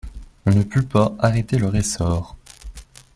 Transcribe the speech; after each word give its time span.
On 0.47 0.49
ne 0.51 0.63
put 0.63 0.81
pas 0.81 1.15
arrêter 1.19 1.59
leur 1.59 1.75
essor. 1.75 2.35